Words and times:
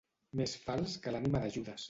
Més 0.39 0.55
fals 0.63 0.97
que 1.05 1.15
l'ànima 1.17 1.45
de 1.45 1.55
Judes. 1.59 1.79